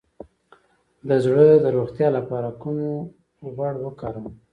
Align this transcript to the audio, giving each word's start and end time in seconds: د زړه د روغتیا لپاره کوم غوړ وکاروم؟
د 1.07 1.09
زړه 1.25 1.47
د 1.63 1.65
روغتیا 1.77 2.07
لپاره 2.17 2.49
کوم 2.61 2.77
غوړ 3.55 3.73
وکاروم؟ 3.83 4.27